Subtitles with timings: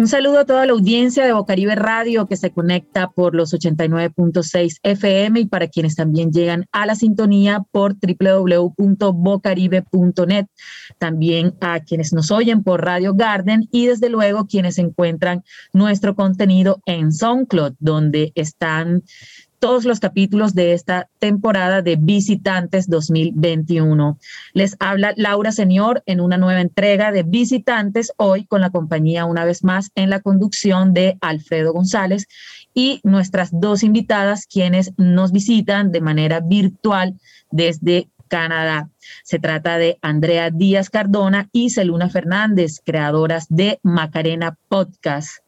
[0.00, 4.78] Un saludo a toda la audiencia de Bocaribe Radio que se conecta por los 89.6
[4.82, 10.46] FM y para quienes también llegan a la sintonía por www.bocaribe.net.
[10.98, 15.44] También a quienes nos oyen por Radio Garden y desde luego quienes encuentran
[15.74, 19.02] nuestro contenido en SoundCloud, donde están
[19.60, 24.18] todos los capítulos de esta temporada de Visitantes 2021.
[24.54, 29.44] Les habla Laura Señor en una nueva entrega de Visitantes, hoy con la compañía una
[29.44, 32.26] vez más en la conducción de Alfredo González
[32.72, 37.20] y nuestras dos invitadas quienes nos visitan de manera virtual
[37.50, 38.88] desde Canadá.
[39.24, 45.42] Se trata de Andrea Díaz Cardona y Celuna Fernández, creadoras de Macarena Podcast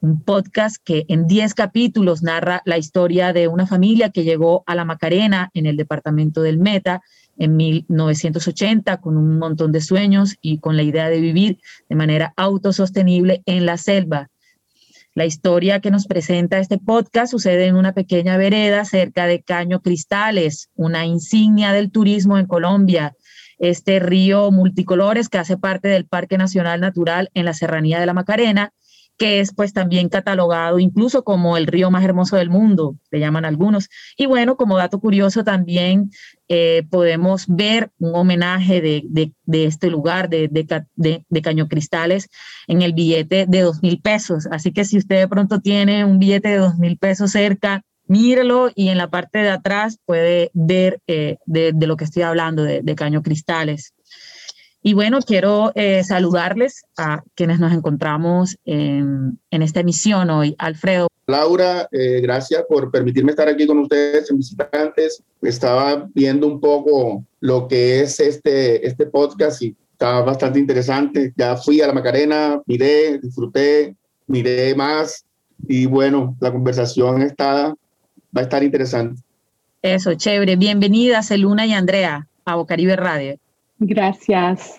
[0.00, 4.74] un podcast que en 10 capítulos narra la historia de una familia que llegó a
[4.74, 7.02] la Macarena en el departamento del Meta
[7.38, 12.32] en 1980 con un montón de sueños y con la idea de vivir de manera
[12.36, 14.28] autosostenible en la selva.
[15.14, 19.80] La historia que nos presenta este podcast sucede en una pequeña vereda cerca de Caño
[19.80, 23.14] Cristales, una insignia del turismo en Colombia,
[23.58, 28.14] este río multicolores que hace parte del Parque Nacional Natural en la Serranía de la
[28.14, 28.72] Macarena
[29.20, 33.44] que es pues también catalogado incluso como el río más hermoso del mundo, le llaman
[33.44, 33.90] algunos.
[34.16, 36.10] Y bueno, como dato curioso también
[36.48, 39.02] eh, podemos ver un homenaje de,
[39.44, 42.30] de, este lugar, de, de, Caño Cristales,
[42.66, 44.48] en el billete de dos mil pesos.
[44.50, 48.70] Así que si usted de pronto tiene un billete de dos mil pesos cerca, mírelo
[48.74, 52.94] y en la parte de atrás puede ver eh, de, lo que estoy hablando, de,
[52.94, 53.92] Caño Cristales.
[54.82, 60.54] Y bueno, quiero eh, saludarles a quienes nos encontramos en, esta emisión hoy.
[60.58, 61.08] Alfredo.
[61.26, 65.22] Laura, eh, gracias por permitirme estar aquí con ustedes en Visitantes.
[65.42, 71.34] Estaba viendo un poco lo que es este, este podcast y estaba bastante interesante.
[71.36, 73.94] Ya fui a la Macarena, miré, disfruté,
[74.26, 75.26] miré más
[75.68, 77.74] y bueno, la conversación está,
[78.34, 79.20] va a estar interesante.
[79.82, 80.56] Eso, chévere.
[80.56, 83.38] Bienvenidas, Eluna y Andrea, a Bocaribe Radio.
[83.80, 84.78] Gracias.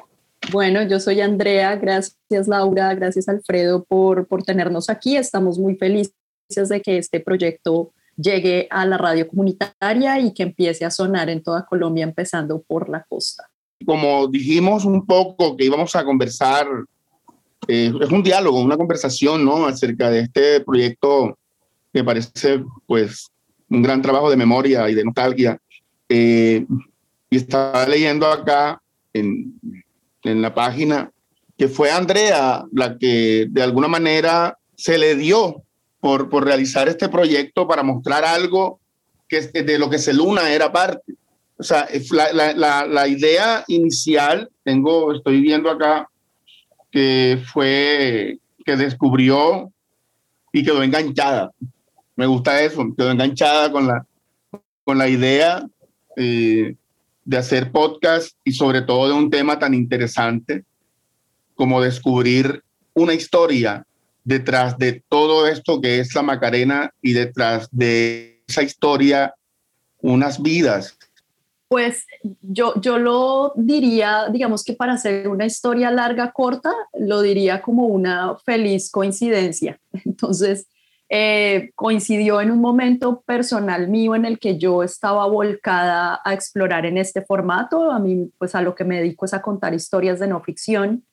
[0.52, 5.18] Bueno, yo soy Andrea, gracias Laura, gracias Alfredo por, por tenernos aquí.
[5.18, 6.14] Estamos muy felices
[6.50, 11.42] de que este proyecto llegue a la radio comunitaria y que empiece a sonar en
[11.42, 13.50] toda Colombia, empezando por la costa.
[13.86, 16.68] Como dijimos un poco que íbamos a conversar,
[17.68, 19.66] eh, es un diálogo, una conversación, ¿no?
[19.66, 21.38] Acerca de este proyecto
[21.94, 23.32] que parece, pues,
[23.70, 25.58] un gran trabajo de memoria y de nostalgia.
[26.10, 26.66] Eh,
[27.30, 28.81] y estaba leyendo acá
[29.14, 29.60] en,
[30.24, 31.12] en la página,
[31.58, 35.64] que fue Andrea la que de alguna manera se le dio
[36.00, 38.80] por, por realizar este proyecto para mostrar algo
[39.28, 41.14] que de lo que Celuna era parte.
[41.58, 46.10] O sea, la, la, la, idea inicial, tengo, estoy viendo acá,
[46.92, 49.72] que fue que descubrió
[50.52, 51.52] y quedó enganchada.
[52.16, 54.06] Me gusta eso, quedó enganchada con la,
[54.84, 55.64] con la idea
[56.18, 56.76] eh,
[57.32, 60.66] de hacer podcast y sobre todo de un tema tan interesante
[61.56, 62.62] como descubrir
[62.94, 63.86] una historia
[64.26, 69.34] detrás de todo esto que es la Macarena y detrás de esa historia
[70.02, 70.98] unas vidas.
[71.70, 72.06] Pues
[72.42, 77.86] yo, yo lo diría, digamos que para hacer una historia larga, corta, lo diría como
[77.86, 79.80] una feliz coincidencia.
[80.04, 80.68] Entonces,
[81.14, 86.86] eh, coincidió en un momento personal mío en el que yo estaba volcada a explorar
[86.86, 87.92] en este formato.
[87.92, 91.04] A mí, pues a lo que me dedico es a contar historias de no ficción,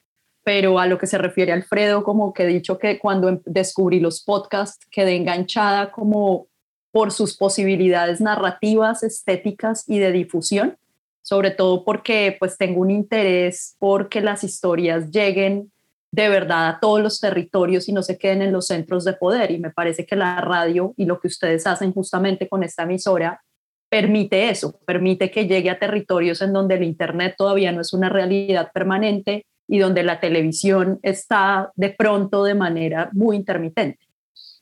[0.44, 3.98] pero a lo que se refiere Alfredo, como que he dicho que cuando em, descubrí
[3.98, 6.46] los podcasts quedé enganchada como
[6.92, 10.78] por sus posibilidades narrativas, estéticas y de difusión,
[11.22, 15.72] sobre todo porque pues tengo un interés porque las historias lleguen
[16.10, 19.50] de verdad a todos los territorios y no se queden en los centros de poder.
[19.50, 23.42] Y me parece que la radio y lo que ustedes hacen justamente con esta emisora
[23.90, 28.08] permite eso, permite que llegue a territorios en donde el Internet todavía no es una
[28.08, 34.00] realidad permanente y donde la televisión está de pronto de manera muy intermitente.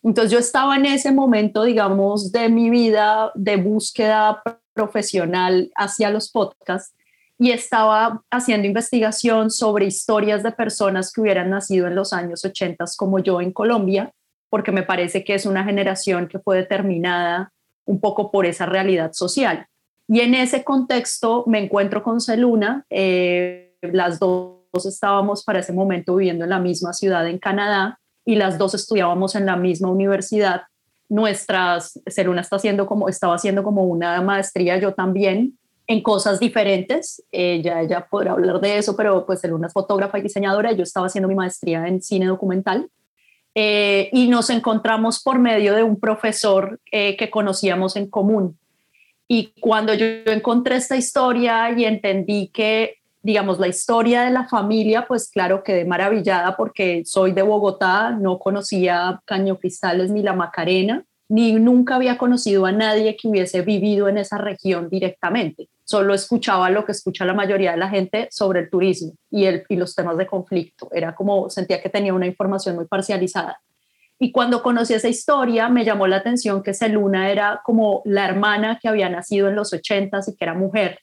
[0.02, 4.42] Entonces yo estaba en ese momento, digamos, de mi vida de búsqueda
[4.72, 6.94] profesional hacia los podcasts
[7.38, 12.84] y estaba haciendo investigación sobre historias de personas que hubieran nacido en los años 80
[12.96, 14.12] como yo en Colombia,
[14.48, 17.52] porque me parece que es una generación que fue determinada
[17.84, 19.66] un poco por esa realidad social.
[20.08, 26.16] Y en ese contexto me encuentro con Celuna, eh, las dos estábamos para ese momento
[26.16, 30.62] viviendo en la misma ciudad en Canadá y las dos estudiábamos en la misma universidad.
[31.08, 37.22] Nuestras, Celuna está haciendo como, estaba haciendo como una maestría, yo también, en cosas diferentes.
[37.30, 40.72] Ella, ella podrá hablar de eso, pero pues él una fotógrafa y diseñadora.
[40.72, 42.88] Yo estaba haciendo mi maestría en cine documental.
[43.58, 48.58] eh, y nos encontramos por medio de un profesor eh, que conocíamos en común.
[49.28, 55.06] Y cuando yo encontré esta historia y entendí que, digamos, la historia de la familia,
[55.08, 61.04] pues claro, quedé maravillada porque soy de Bogotá, no conocía Caño Cristales ni la Macarena,
[61.28, 65.68] ni nunca había conocido a nadie que hubiese vivido en esa región directamente.
[65.84, 69.64] Solo escuchaba lo que escucha la mayoría de la gente sobre el turismo y, el,
[69.68, 70.88] y los temas de conflicto.
[70.92, 73.60] Era como, sentía que tenía una información muy parcializada.
[74.18, 78.78] Y cuando conocí esa historia, me llamó la atención que Seluna era como la hermana
[78.80, 81.00] que había nacido en los ochentas y que era mujer.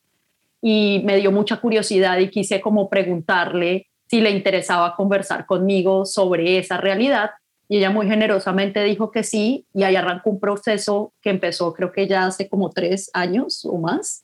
[0.62, 6.58] Y me dio mucha curiosidad y quise como preguntarle si le interesaba conversar conmigo sobre
[6.58, 7.32] esa realidad.
[7.68, 11.92] Y ella muy generosamente dijo que sí, y ahí arrancó un proceso que empezó creo
[11.92, 14.24] que ya hace como tres años o más,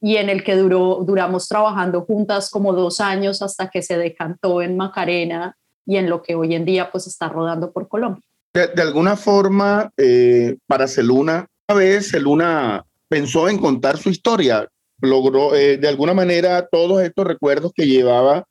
[0.00, 4.62] y en el que duró, duramos trabajando juntas como dos años hasta que se decantó
[4.62, 5.56] en Macarena
[5.86, 8.22] y en lo que hoy en día pues está rodando por Colombia.
[8.52, 14.66] De, alguna forma, eh, para Celuna, una vez Celuna pensó en contar su historia,
[15.00, 18.44] logró eh, de alguna manera todos estos recuerdos que llevaba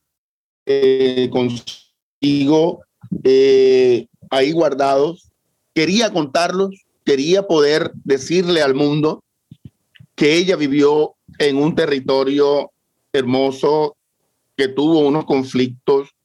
[0.65, 2.83] eh, consigo
[4.29, 5.31] ahí guardados,
[5.73, 9.23] quería contarlos, quería poder decirle al mundo
[10.15, 12.71] que ella vivió en un territorio
[13.11, 13.95] hermoso,
[14.55, 16.15] que tuvo unos conflictos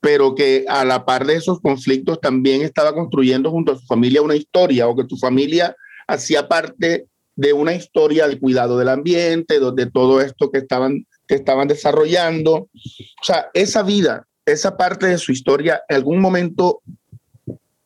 [0.00, 4.22] pero que a la par de esos conflictos también estaba construyendo junto a su familia
[4.22, 5.74] una historia o que su familia
[6.06, 11.34] hacía parte de una historia de cuidado del ambiente, de, todo esto que estaban, que
[11.34, 12.54] estaban desarrollando.
[12.54, 16.80] O sea, esa vida, esa parte de su historia, en algún momento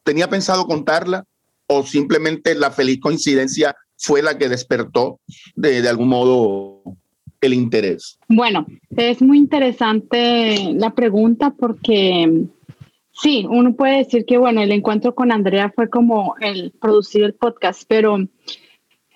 [0.02, 1.24] tenía pensado contarla
[1.66, 5.20] o simplemente la feliz coincidencia fue la que despertó
[5.54, 6.82] de, algún modo
[7.40, 8.18] el interés?
[8.28, 8.66] Bueno,
[8.96, 12.46] es muy interesante la pregunta porque
[13.12, 17.34] sí, uno puede decir que bueno, el encuentro con Andrea fue como el producir el
[17.34, 18.18] podcast, pero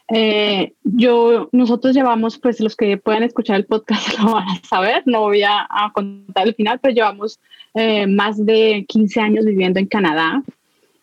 [0.08, 5.02] eh, yo, nosotros llevamos, pues los que puedan escuchar el podcast lo van a saber,
[5.06, 7.40] no voy a, contar el final, pero llevamos
[7.74, 10.42] eh, más de 15 años viviendo en Canadá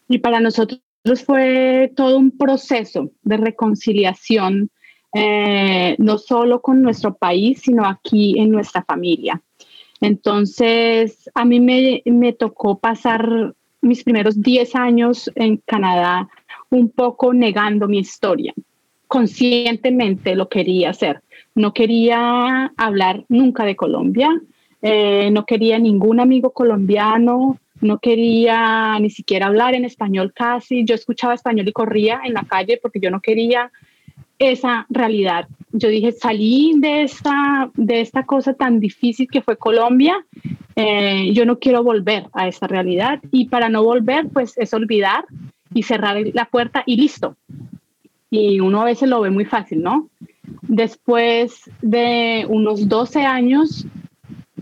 [0.07, 0.81] y para nosotros
[1.25, 4.69] fue todo un proceso de reconciliación
[5.15, 9.41] eh, no solo con nuestro país, sino aquí en nuestra familia.
[10.01, 16.29] Entonces, a mí me, me tocó pasar mis primeros 10 años en Canadá
[16.69, 18.53] un poco negando mi historia.
[19.07, 21.21] Conscientemente lo quería hacer.
[21.53, 24.29] No quería hablar nunca de Colombia,
[24.81, 30.85] eh, no quería ningún amigo colombiano, no quería ni siquiera hablar en español casi.
[30.85, 33.71] Yo escuchaba español y corría en la calle porque yo no quería
[34.39, 35.47] esa realidad.
[35.71, 40.25] Yo dije, salí de esta, de esta cosa tan difícil que fue Colombia,
[40.75, 45.25] eh, yo no quiero volver a esta realidad y para no volver, pues es olvidar
[45.73, 47.35] y cerrar la puerta y listo.
[48.29, 50.09] Y uno a veces lo ve muy fácil, ¿no?
[50.63, 53.85] Después de unos 12 años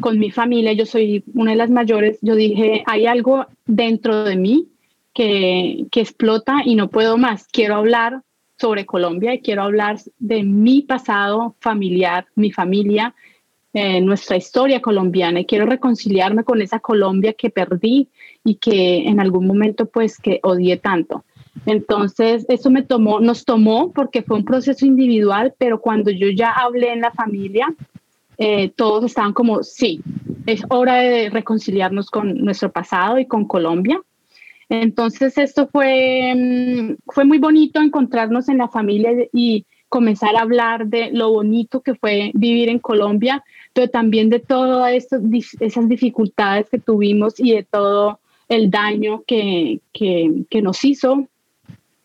[0.02, 4.36] con mi familia, yo soy una de las mayores, yo dije, hay algo dentro de
[4.36, 4.68] mí
[5.14, 8.22] que, que explota y no puedo más, quiero hablar
[8.58, 13.16] sobre Colombia y quiero hablar de mi pasado familiar, mi familia,
[13.74, 18.10] eh, nuestra historia colombiana y quiero reconciliarme con esa Colombia que perdí
[18.44, 21.24] y que en algún momento pues que odié tanto.
[21.66, 26.52] Entonces, eso me tomó, nos tomó porque fue un proceso individual, pero cuando yo ya
[26.52, 27.74] hablé en la familia,
[28.44, 30.02] eh, todos estaban como, sí,
[30.48, 34.02] es hora de reconciliarnos con nuestro pasado y con Colombia.
[34.68, 40.88] Entonces esto fue, mm, fue muy bonito encontrarnos en la familia y comenzar a hablar
[40.88, 43.44] de lo bonito que fue vivir en Colombia,
[43.74, 50.62] pero también de todas esas dificultades que tuvimos y de todo el daño que, que,
[50.64, 51.28] nos hizo.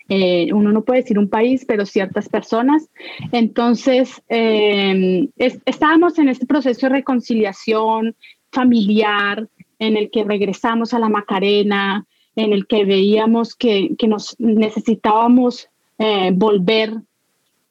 [0.09, 2.89] Eh, uno no puede decir un país, pero ciertas personas.
[3.33, 8.15] Entonces, em, estábamos en este proceso de reconciliación
[8.53, 9.49] familiar
[9.79, 16.31] en el que regresamos a la Macarena, en el que veíamos que, nos necesitábamos eh,
[16.33, 16.93] volver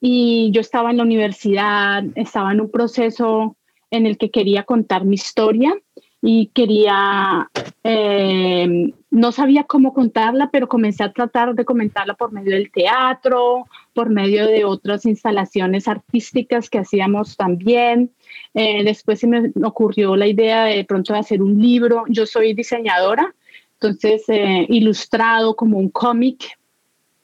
[0.00, 3.56] y yo estaba en la universidad, estaba en un proceso
[3.90, 5.74] en el que quería contar mi historia
[6.22, 7.50] y quería,
[7.84, 13.66] eh, no sabía cómo contarla, pero comencé a tratar de comentarla por medio del teatro,
[13.92, 18.10] por medio de otras instalaciones artísticas que hacíamos también.
[18.54, 22.04] Eh, después se me ocurrió la idea de, pronto de hacer un libro.
[22.08, 23.34] Yo soy diseñadora,
[23.74, 26.58] entonces eh, ilustrado como un cómic.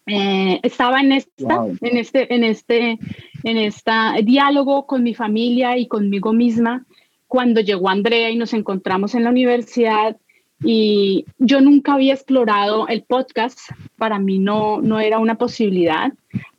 [0.07, 2.99] Eh, estaba en, esta, en este, en este,
[3.45, 6.85] en esta diálogo con mi familia y conmigo misma
[7.33, 10.19] cuando llegó Andrea y nos encontramos en la universidad
[10.63, 13.59] y yo nunca había explorado el podcast,
[13.97, 16.13] para mí no, no era una posibilidad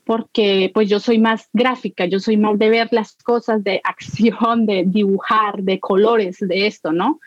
[0.03, 4.65] porque pues yo soy más gráfica, yo soy más de ver las cosas, de acción,
[4.65, 7.19] de dibujar, de colores, de esto, ¿no?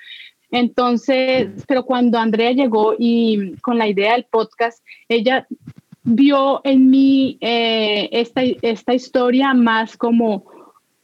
[0.51, 5.47] Entonces, pero cuando Andrea llegó y con la idea del podcast, ella
[6.03, 10.47] vio en mí eh, esta, esta historia más como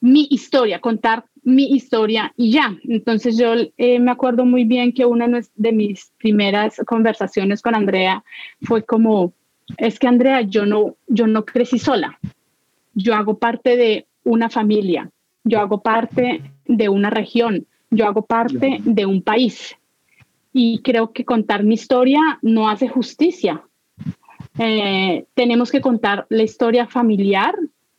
[0.01, 2.77] mi historia, contar mi historia y ya.
[2.85, 8.25] Entonces yo eh, me acuerdo muy bien que una de mis primeras conversaciones con Andrea
[8.63, 9.33] fue como,
[9.77, 12.19] es que Andrea, yo no, yo no crecí sola,
[12.95, 15.11] yo hago parte de una familia,
[15.45, 19.77] yo hago parte de una región, yo hago parte de un país.
[20.55, 23.63] Y creo que contar mi historia no hace justicia.
[24.59, 27.55] Eh, tenemos que contar la historia familiar,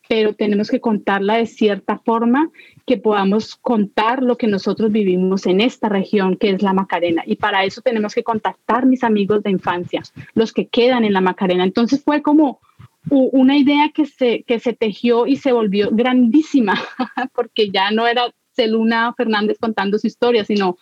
[0.07, 2.51] pero tenemos que contarla de cierta forma
[2.85, 7.23] que podamos contar lo que nosotros vivimos en esta región que es la Macarena.
[7.25, 11.21] Y para eso tenemos que contactar mis amigos de infancia, los que quedan en la
[11.21, 11.63] Macarena.
[11.63, 12.59] Entonces fue como
[13.09, 16.73] una idea que se, que se tejió y se volvió grandísima,
[17.33, 20.77] porque ya no era Celuna Fernández contando su historia, sino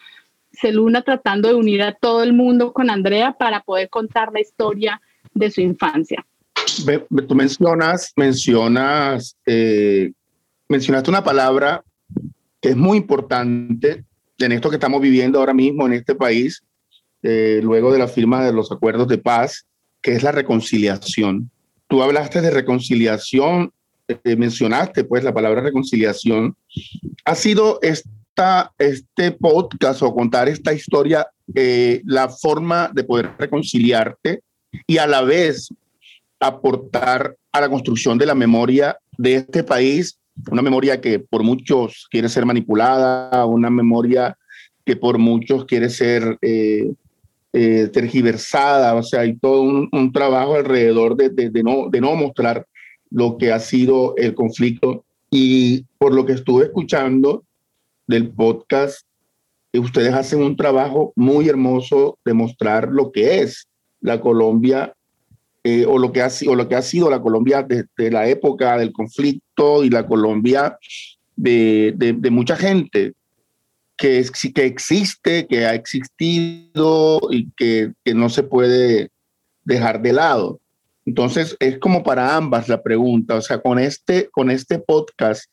[0.51, 5.01] Celuna tratando de unir a todo el mundo con Andrea para poder contar la historia
[5.33, 6.25] de su infancia.
[7.27, 10.11] Tú mencionas, mencionas, eh,
[10.67, 11.83] mencionaste una palabra
[12.61, 14.05] que es muy importante
[14.45, 16.63] en esto que estamos viviendo ahora mismo en este país,
[17.23, 19.65] eh, luego de la firma de los acuerdos de paz,
[20.01, 21.51] que es la reconciliación.
[21.87, 23.71] Tú hablaste de reconciliación,
[24.07, 26.55] eh, mencionaste pues la palabra reconciliación.
[27.25, 34.41] Ha sido esta, este podcast o contar esta historia eh, la forma de poder reconciliarte
[34.87, 35.69] y a la vez
[36.41, 40.17] aportar a la construcción de la memoria de este país
[40.49, 44.37] una memoria que por muchos quiere ser manipulada, una memoria
[44.85, 46.91] que por muchos quiere ser eh,
[47.53, 52.65] eh, tergiversada, o sea, hay todo un, trabajo alrededor de, de, no, de no mostrar
[53.09, 55.03] lo que ha sido el conflicto.
[55.29, 57.43] Y por lo que estuve escuchando
[58.07, 59.05] del podcast,
[59.73, 63.67] ustedes hacen un trabajo muy hermoso de mostrar lo que es
[64.01, 64.95] la Colombia
[65.63, 68.77] eh, o, lo que ha, o lo que ha sido la Colombia desde la época
[68.77, 70.77] del conflicto y la Colombia
[71.35, 73.13] de, de, mucha gente
[73.95, 79.09] que, que existe, que ha existido y que, que no se puede
[79.63, 80.59] dejar de lado.
[81.05, 83.35] Entonces, es como para ambas la pregunta.
[83.35, 85.45] O sea, con este, con este podcast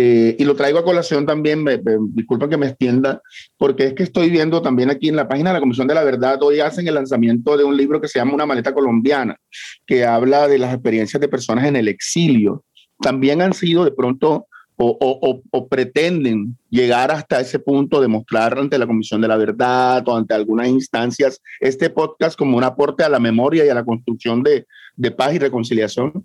[0.00, 3.20] eh, y lo traigo a colación también, me, disculpa que me extienda,
[3.56, 6.04] porque es que estoy viendo también aquí en la página de la Comisión de la
[6.04, 9.36] Verdad, hoy hacen el lanzamiento de un libro que se llama Una maleta colombiana,
[9.84, 12.64] que habla de las experiencias de personas en el exilio.
[13.00, 18.86] También han sido de pronto o, pretenden llegar hasta ese punto de mostrar ante la
[18.86, 23.18] Comisión de la Verdad o ante algunas instancias este podcast como un aporte a la
[23.18, 26.22] memoria y a la construcción de paz y reconciliación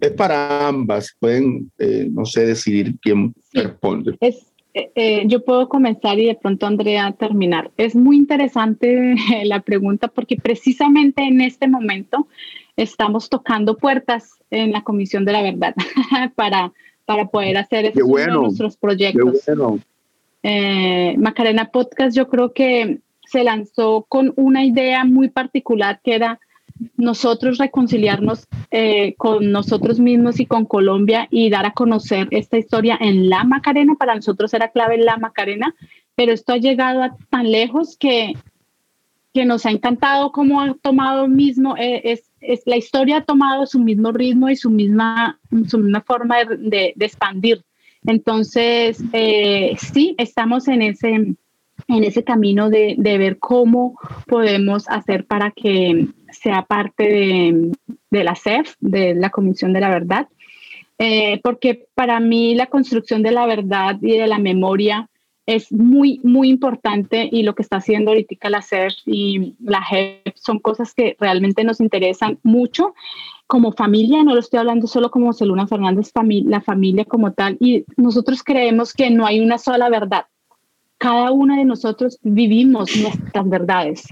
[0.00, 4.16] es para ambas, pueden, eh, no sé, decidir quién responde.
[4.20, 7.70] Es, eh, eh, yo puedo comenzar y de pronto Andrea terminar.
[7.76, 9.14] Es muy interesante
[9.44, 12.26] la pregunta porque precisamente en este momento
[12.76, 15.74] estamos tocando puertas en la Comisión de la Verdad
[16.34, 16.72] para,
[17.04, 19.48] para poder hacer esos nuestros proyectos.
[21.16, 26.40] Macarena Podcast yo creo que se lanzó con una idea muy particular que era
[26.96, 32.98] nosotros reconciliarnos eh, con nosotros mismos y con Colombia y dar a conocer esta historia
[33.00, 33.94] en la Macarena.
[33.98, 35.74] Para nosotros era clave la Macarena,
[36.14, 38.34] pero esto ha llegado a tan lejos que,
[39.32, 43.66] que nos ha encantado cómo ha tomado mismo, eh, es, es, la historia ha tomado
[43.66, 47.62] su mismo ritmo y su misma, su misma forma de, expandir.
[48.04, 51.36] Entonces, eh, sí, estamos en ese, en
[52.04, 57.72] ese camino de, de, ver cómo podemos hacer para que sea parte
[58.10, 60.28] de, la CEF, de la Comisión de la Verdad,
[60.98, 65.08] eh, porque para mí la construcción de la verdad y de la memoria
[65.46, 70.34] es muy, muy importante y lo que está haciendo ahorita la CEF y la JEP
[70.36, 72.94] son cosas que realmente nos interesan mucho.
[73.46, 76.12] Como familia, no lo estoy hablando solo como Celuna Fernández,
[76.44, 80.26] la familia como tal, y nosotros creemos que no hay una sola verdad,
[81.02, 84.04] cada uno de nosotros vivimos nuestras verdades.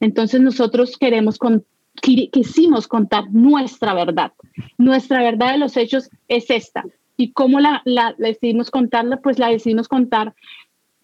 [0.00, 1.64] Entonces nosotros queremos con,
[2.00, 4.32] quisimos contar nuestra verdad.
[4.76, 6.84] Nuestra verdad de los hechos es esta.
[7.16, 9.18] ¿Y cómo la, la, decidimos contarla?
[9.18, 10.34] Pues la decidimos contar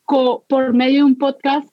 [0.04, 1.68] por medio de un podcast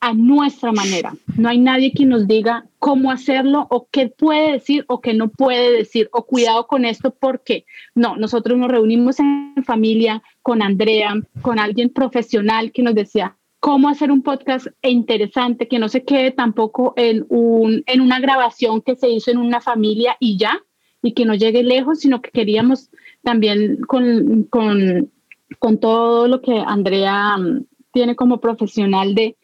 [0.00, 1.14] a nuestra manera.
[1.36, 5.28] No hay nadie que nos diga cómo hacerlo o qué puede decir o qué no
[5.28, 11.14] puede decir o cuidado con esto porque no, nosotros nos reunimos en familia con Andrea,
[11.42, 16.30] con alguien profesional que nos decía, cómo hacer un podcast interesante, que no se quede
[16.30, 20.60] tampoco en, un, en una grabación que se hizo en una familia y ya,
[21.02, 22.90] y que no llegue lejos, sino que queríamos
[23.22, 25.10] también con, con,
[25.58, 29.36] con todo lo que Andrea mm, tiene como profesional de,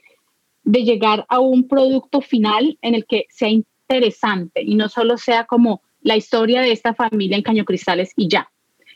[0.64, 5.45] de llegar a un producto final en el que sea interesante y no solo sea
[5.45, 8.50] como la historia de esta familia en Caño Cristales y ya,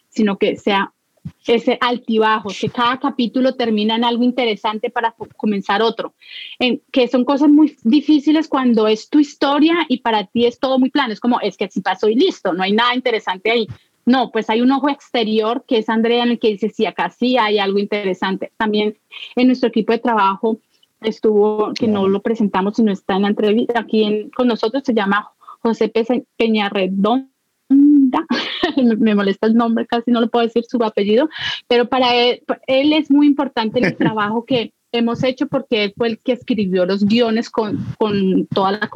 [0.08, 0.92] sino que sea
[1.46, 6.14] ese altibajo, que cada capítulo termina en algo interesante para comenzar otro,
[6.58, 10.78] en, que son cosas muy difíciles cuando es tu historia y para ti es todo
[10.78, 13.66] muy plano, es como, es que si pasó y listo, no hay nada interesante ahí.
[14.04, 17.10] No, pues hay un ojo exterior que es Andrea en el que dice, sí, acá
[17.10, 18.52] sí hay algo interesante.
[18.56, 18.96] También
[19.34, 20.60] en nuestro equipo de trabajo
[21.00, 25.30] estuvo, que no lo presentamos, sino está en la entrevista aquí con nosotros, se llama
[25.62, 25.92] José
[26.36, 27.30] Peñarredón
[28.98, 31.28] me molesta el nombre, casi no lo puedo decir su apellido,
[31.68, 36.08] pero para él, él es muy importante el trabajo que hemos hecho porque él fue
[36.08, 38.88] el que escribió los guiones con, con toda la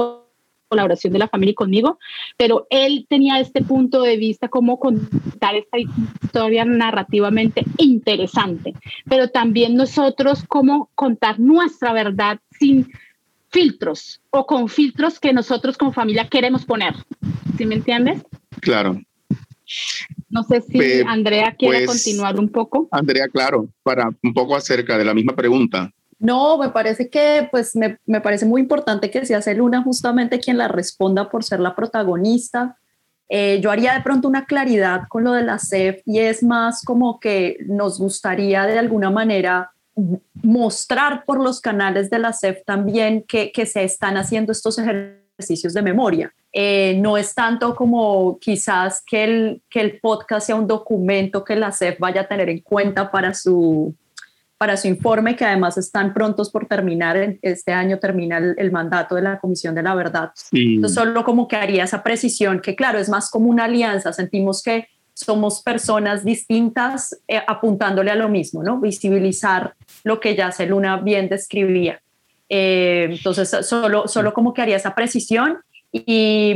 [0.70, 1.98] colaboración de la familia y conmigo,
[2.36, 8.72] pero él tenía este punto de vista, cómo contar esta historia narrativamente interesante,
[9.08, 12.88] pero también nosotros cómo contar nuestra verdad sin
[13.48, 16.94] filtros o con filtros que nosotros como familia queremos poner.
[17.58, 18.22] ¿Sí me entiendes?
[18.60, 19.00] Claro.
[20.28, 22.88] No sé si Andrea quiere pues, continuar un poco.
[22.92, 25.92] Andrea, claro, para un poco acerca de la misma pregunta.
[26.20, 30.58] No, me parece que pues me, me parece muy importante que sea Luna justamente quien
[30.58, 32.76] la responda por ser la protagonista.
[33.30, 36.84] Eh, yo haría de pronto una claridad con lo de la CEF y es más
[36.84, 39.70] como que nos gustaría de alguna manera
[40.42, 45.72] mostrar por los canales de la CEF también que, que se están haciendo estos ejercicios
[45.72, 46.34] de memoria.
[46.52, 51.56] Eh, no es tanto como quizás que el, que el podcast sea un documento que
[51.56, 53.94] la CEF vaya a tener en cuenta para su,
[54.60, 57.38] para su informe, que además están prontos por terminar.
[57.40, 60.32] Este año termina el, mandato de la Comisión de la Verdad.
[60.52, 64.12] Entonces, solo como que haría esa precisión, que claro, es más como una alianza.
[64.12, 68.78] Sentimos que somos personas distintas eh, apuntándole a lo mismo, ¿no?
[68.78, 72.02] Visibilizar lo que ya Celuna bien describía.
[72.46, 75.56] Eh, entonces, solo, solo como que haría esa precisión
[75.90, 76.54] y,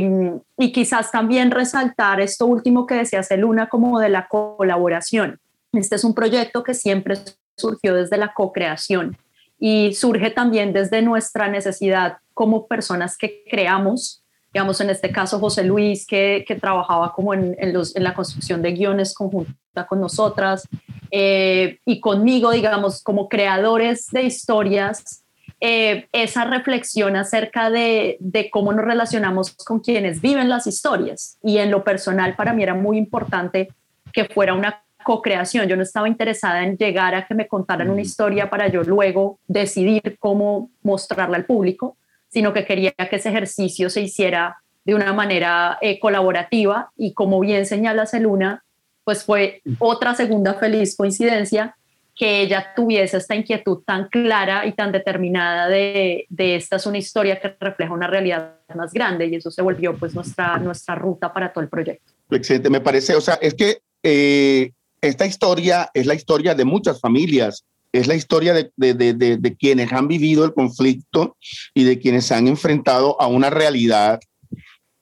[0.59, 5.39] y, quizás también resaltar esto último que decía Celuna como de la colaboración.
[5.73, 7.15] Este es un proyecto que siempre
[7.57, 9.17] surgió desde la co-creación
[9.59, 15.65] y surge también desde nuestra necesidad como personas que creamos digamos, en este caso José
[15.65, 19.99] Luis, que, que trabajaba como en, en, los, en, la construcción de guiones conjunta con
[19.99, 20.65] nosotras,
[21.11, 25.25] eh, y conmigo, digamos, como creadores de historias,
[25.59, 31.37] eh, esa reflexión acerca de, de, cómo nos relacionamos con quienes viven las historias.
[31.43, 33.67] Y en lo personal, para mí era muy importante
[34.13, 35.67] que fuera una co-creación.
[35.67, 38.05] Yo no estaba interesada en llegar a que me contaran una mm.
[38.05, 41.95] historia para yo luego decidir cómo mostrarla al público,
[42.27, 47.39] sino que quería que ese ejercicio se hiciera de una manera eh, colaborativa y como
[47.39, 48.63] bien señala Celuna,
[49.03, 51.75] pues fue otra segunda feliz coincidencia
[52.15, 56.97] que ella tuviese esta inquietud tan clara y tan determinada de, de, esta es una
[56.97, 61.31] historia que refleja una realidad más grande y eso se volvió pues nuestra, nuestra ruta
[61.31, 62.13] para todo el proyecto.
[62.31, 64.71] Excelente, me parece, o sea, es que eh,
[65.07, 67.65] esta historia es la historia de muchas familias
[67.99, 71.37] es la historia de, quienes han vivido el conflicto
[71.73, 74.19] y de quienes se han enfrentado a una realidad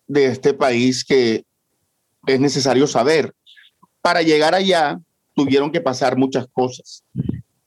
[0.06, 1.44] de este país que
[2.28, 3.34] es necesario saber.
[4.02, 5.00] Para llegar allá
[5.34, 7.04] tuvieron que pasar muchas cosas.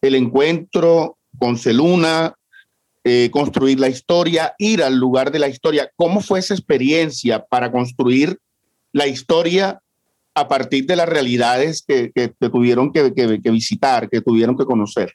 [0.01, 2.35] El encuentro con Celuna,
[3.03, 5.91] eh, construir la historia, ir al lugar de la historia.
[5.97, 8.39] ¿Cómo fue esa experiencia para construir
[8.93, 9.81] la historia
[10.37, 15.15] a partir de las realidades que, que, tuvieron que, que, visitar, que tuvieron que conocer?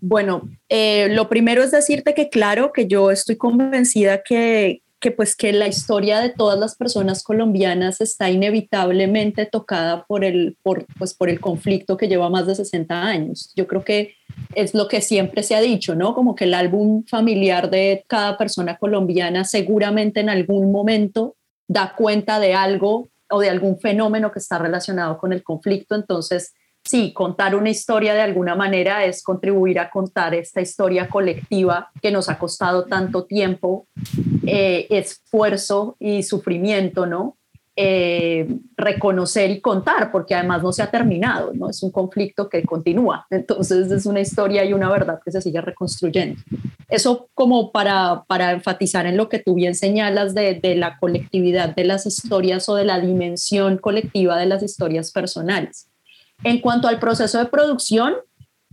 [0.00, 5.36] Bueno, eh, lo primero es decirte que claro, que yo estoy convencida que, que pues
[5.36, 11.12] que la historia de todas las personas colombianas está inevitablemente tocada por el, por, pues,
[11.12, 13.52] por el conflicto que lleva más de 60 años.
[13.54, 14.14] Yo creo que
[14.54, 16.14] es lo que siempre se ha dicho, ¿no?
[16.14, 21.36] Como que el álbum familiar de cada persona colombiana seguramente en algún momento
[21.68, 25.94] da cuenta de algo o de algún fenómeno que está relacionado con el conflicto.
[25.94, 31.90] Entonces, sí, contar una historia de alguna manera es contribuir a contar esta historia colectiva
[32.00, 33.86] que nos ha costado tanto tiempo,
[34.46, 37.38] eh, esfuerzo y sufrimiento, ¿no?
[37.74, 41.70] Eh, reconocer y contar, porque además no se ha terminado, ¿no?
[41.70, 43.26] Es un conflicto que continúa.
[43.30, 46.38] Entonces es una historia y una verdad que se sigue reconstruyendo.
[46.90, 51.74] Eso como para, para enfatizar en lo que tú bien señalas de, de la colectividad
[51.74, 55.88] de las historias o de la dimensión colectiva de las historias personales.
[56.44, 58.14] En cuanto al proceso de producción,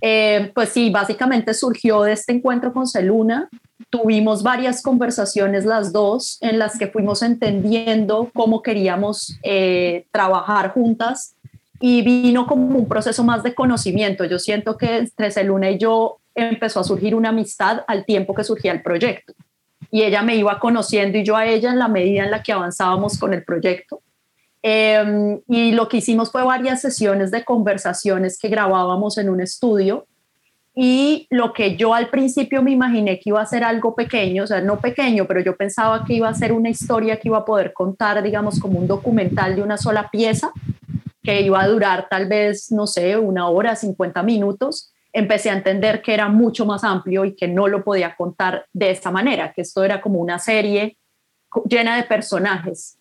[0.01, 3.49] Eh, pues sí, básicamente surgió de este encuentro con Celuna.
[3.89, 11.35] Tuvimos varias conversaciones las dos en las que fuimos entendiendo cómo queríamos eh, trabajar juntas
[11.79, 14.25] y vino como un proceso más de conocimiento.
[14.25, 18.43] Yo siento que entre Celuna y yo empezó a surgir una amistad al tiempo que
[18.43, 19.33] surgía el proyecto.
[19.91, 22.51] Y ella me iba conociendo y yo a ella en la medida en la que
[22.51, 24.01] avanzábamos con el proyecto.
[24.61, 30.05] Em, y lo que hicimos fue varias sesiones de conversaciones que grabábamos en un estudio.
[30.81, 34.47] Y lo que yo al principio me imaginé que iba a ser algo pequeño, o
[34.47, 37.43] sea, no pequeño, pero yo pensaba que iba a ser una historia que iba a
[37.43, 40.53] poder contar, digamos, como un documental de una sola pieza,
[41.21, 46.01] que iba a durar tal vez, no sé, una hora, 50 minutos empecé a entender
[46.01, 49.63] que era mucho más amplio y que no lo podía contar de esa manera, que
[49.63, 50.97] esto era como una serie
[51.65, 52.97] llena de personajes,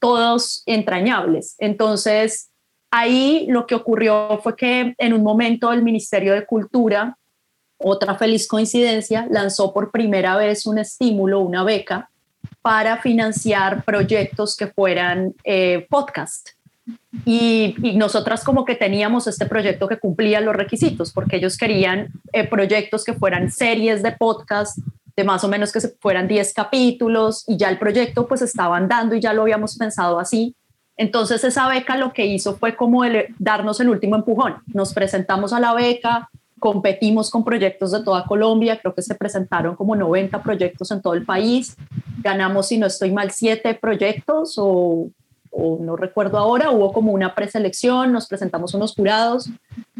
[0.00, 1.56] todos entrañables.
[1.58, 2.48] Entonces,
[2.90, 7.17] ahí lo que ocurrió fue que en un momento el Ministerio de Cultura,
[7.78, 12.10] otra feliz coincidencia, lanzó por primera vez un estímulo, una beca,
[12.60, 16.50] para financiar proyectos que fueran eh, podcast.
[17.24, 22.46] Y, nosotras como que teníamos este proyecto que cumplía los requisitos, porque ellos querían eh,
[22.46, 24.78] proyectos que fueran series de podcast,
[25.16, 29.14] de más o menos que fueran 10 capítulos, y ya el proyecto pues estaba andando
[29.14, 30.54] y ya lo habíamos pensado así.
[30.96, 33.02] Entonces esa beca lo que hizo fue como
[33.38, 34.56] darnos el último empujón.
[34.66, 36.28] Nos presentamos a la beca,
[36.58, 41.14] competimos con proyectos de toda Colombia, creo que se presentaron como 90 proyectos en todo
[41.14, 41.76] el país,
[42.22, 45.10] ganamos, si no estoy mal, siete proyectos o
[45.80, 49.50] no recuerdo ahora, hubo como una preselección, nos presentamos unos jurados,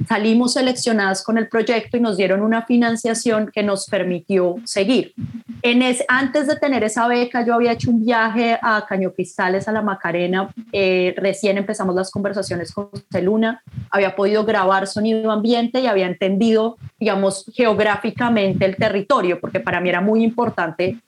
[0.07, 5.15] salimos seleccionadas con el proyecto y nos dieron una financiación que nos permitió seguir.
[5.63, 9.73] En antes de tener esa beca, yo había hecho un viaje a Caño Cristales, a
[9.73, 15.87] la Macarena, eh, recién empezamos las conversaciones con Celuna, había podido grabar sonido ambiente y
[15.87, 21.01] había entendido, digamos, geográficamente el territorio, porque para mí era muy importante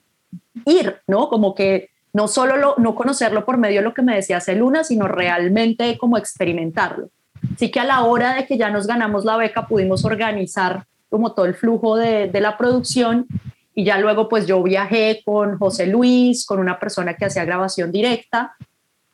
[0.66, 1.28] ir, ¿no?
[1.28, 5.08] Como que no solo no conocerlo por medio de lo que me decía Celuna, sino
[5.08, 7.10] realmente como experimentarlo.
[7.54, 11.32] Así que a la hora de que ya nos ganamos la beca pudimos organizar como
[11.32, 13.26] todo el flujo de, de la producción
[13.74, 17.92] y ya luego pues yo viajé con José Luis, con una persona que hacía grabación
[17.92, 18.54] directa,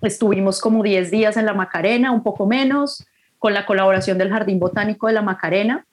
[0.02, 3.06] estuvimos como 10 días en la Macarena, un poco menos,
[3.38, 5.86] con la colaboración del Jardín Botánico de la Macarena,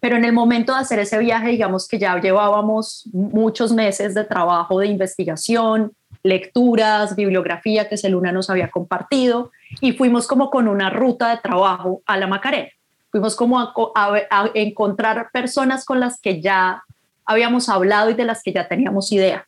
[0.00, 4.24] pero en el momento de hacer ese viaje, digamos que ya llevábamos muchos meses de
[4.24, 10.90] trabajo de investigación, lecturas, bibliografía que Celuna nos había compartido y fuimos como con una
[10.90, 12.70] ruta de trabajo a la Macarena.
[13.10, 16.82] Fuimos como a, encontrar personas con las que ya
[17.24, 19.46] habíamos hablado y de las que ya teníamos idea.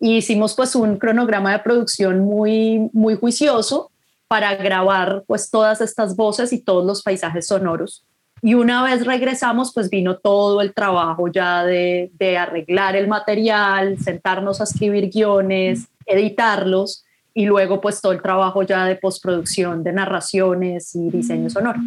[0.00, 3.90] Y hicimos pues un cronograma de producción muy, muy juicioso
[4.26, 8.04] para grabar pues todas estas voces y todos los paisajes sonoros.
[8.44, 13.98] Y una vez regresamos, pues vino todo el trabajo ya de, de arreglar el material,
[13.98, 19.92] sentarnos a escribir guiones, editarlos y luego pues todo el trabajo ya de postproducción de
[19.92, 21.78] narraciones y diseño sonoro.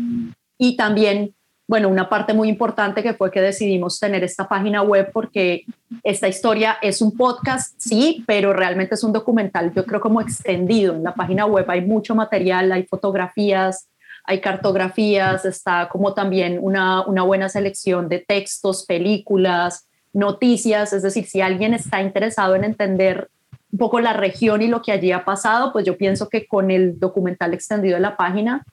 [0.57, 1.35] Y también,
[1.67, 5.65] bueno, una parte muy importante que fue que decidimos tener esta página web porque
[6.03, 10.95] esta historia es un podcast, sí, pero realmente es un documental, yo creo como extendido.
[10.95, 13.87] En la página web hay mucho material, hay fotografías,
[14.27, 21.25] hay cartografías, está como también una, una buena selección de textos, películas, noticias, es decir,
[21.25, 23.29] si alguien está interesado en entender
[23.71, 26.71] un poco la región y lo que allí ha pasado, pues yo pienso que con
[26.71, 28.63] el documental extendido de la página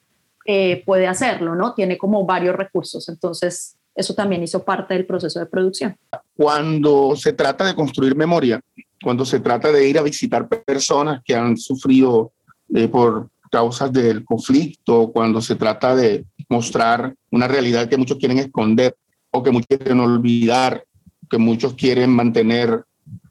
[0.47, 1.75] eh, puede hacerlo, ¿no?
[1.75, 5.97] Tiene como varios recursos, entonces eso también hizo parte del proceso de producción.
[6.37, 8.61] Cuando se trata de construir memoria,
[9.03, 12.33] cuando se trata de ir a visitar personas que han sufrido
[12.75, 18.39] eh, por causas del conflicto, cuando se trata de mostrar una realidad que muchos quieren
[18.39, 18.97] esconder
[19.31, 20.85] o que muchos quieren olvidar,
[21.31, 22.85] que muchos quieren mantener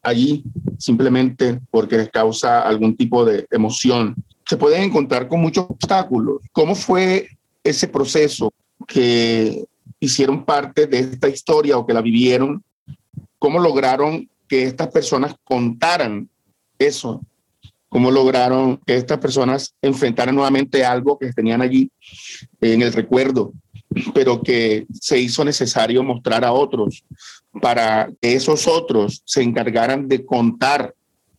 [0.03, 0.43] allí
[0.77, 4.15] simplemente porque les causa algún tipo de emoción.
[4.47, 6.41] Se pueden encontrar con muchos obstáculos.
[6.51, 7.27] ¿Cómo fue
[7.63, 8.53] ese proceso
[8.87, 9.65] que
[9.99, 12.63] hicieron parte de esta historia o que la vivieron?
[13.39, 16.29] ¿Cómo lograron que estas personas contaran
[16.77, 17.21] eso?
[17.91, 21.91] ¿Cómo lograron que estas personas enfrentaran nuevamente algo que tenían allí
[22.59, 23.53] en el recuerdo,
[24.13, 27.03] pero que se hizo necesario mostrar a otros?
[27.59, 30.95] para que esos otros se encargaran de contar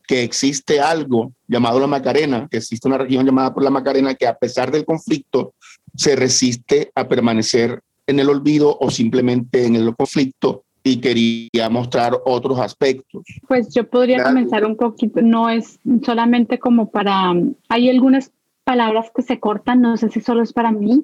[0.07, 4.27] que existe algo llamado la Macarena, que existe una región llamada por la Macarena que
[4.27, 5.55] a pesar del conflicto
[5.97, 12.19] se resiste a permanecer en el olvido o simplemente en el conflicto y quería mostrar
[12.25, 13.23] otros aspectos.
[13.47, 17.33] Pues yo podría comenzar un poquito, no es solamente como para,
[17.69, 18.33] hay algunas
[18.65, 21.03] palabras que se cortan, no sé si solo es para mí,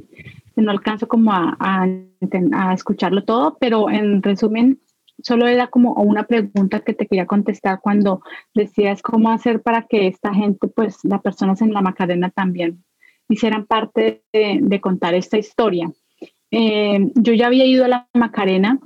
[0.56, 4.80] no alcanzo como a, a, escucharlo todo, pero en resumen,
[5.22, 8.22] solo era como una pregunta que te quería contestar cuando
[8.54, 12.84] decías cómo hacer para que esta gente, pues las personas en la Macarena también
[13.28, 15.90] hicieran parte de, contar esta historia.
[16.50, 18.78] Eh, yo ya había ido a la Macarena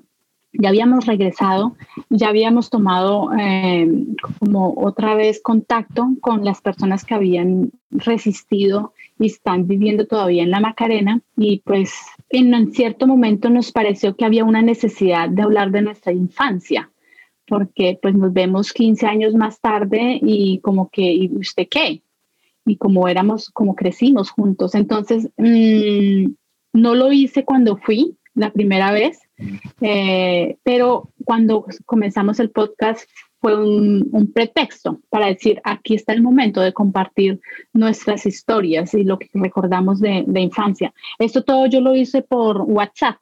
[0.52, 1.76] ya habíamos regresado,
[2.10, 3.88] ya habíamos tomado eh,
[4.38, 10.50] como otra vez contacto con las personas que habían resistido y están viviendo todavía en
[10.50, 11.94] la Macarena y pues
[12.30, 16.90] en cierto momento nos pareció que había una necesidad de hablar de nuestra infancia
[17.46, 22.02] porque pues nos vemos 15 años más tarde y como que, ¿y usted qué?
[22.64, 24.74] Y como éramos, como crecimos juntos.
[24.74, 26.32] Entonces, mm,
[26.72, 29.20] no lo hice cuando fui la primera vez,
[29.80, 33.08] eh, pero cuando comenzamos el podcast
[33.42, 37.40] fue un, pretexto para decir, aquí está el momento de compartir
[37.72, 40.94] nuestras historias y lo que recordamos de, infancia.
[41.18, 43.16] Esto todo yo lo hice por WhatsApp.